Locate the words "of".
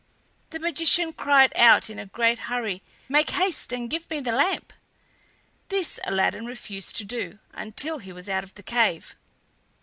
8.43-8.55